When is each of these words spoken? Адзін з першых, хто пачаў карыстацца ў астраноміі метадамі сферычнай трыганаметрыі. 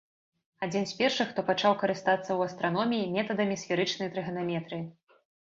Адзін 0.67 0.87
з 0.91 0.95
першых, 1.01 1.27
хто 1.33 1.43
пачаў 1.49 1.75
карыстацца 1.83 2.23
ў 2.33 2.41
астраноміі 2.51 3.11
метадамі 3.19 3.59
сферычнай 3.67 4.11
трыганаметрыі. 4.17 4.83